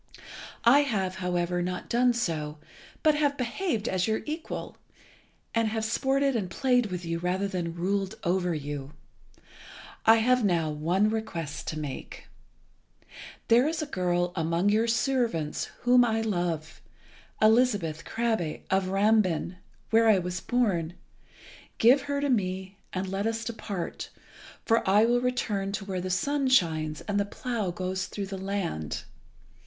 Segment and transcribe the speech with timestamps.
[0.65, 2.57] I have, however, not done so,
[3.03, 4.75] but have behaved as your equal,
[5.53, 8.93] and have sported and played with you rather than ruled over you.
[10.03, 12.27] I have now one request to make.
[13.47, 16.81] There is a girl among your servants whom I love,
[17.39, 19.57] Elizabeth Krabbe, of Rambin,
[19.91, 20.95] where I was born.
[21.77, 24.09] Give her to me and let us depart,
[24.65, 28.37] for I will return to where the sun shines and the plough goes through the
[28.39, 29.03] land.